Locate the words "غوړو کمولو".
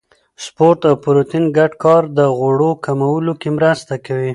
2.37-3.33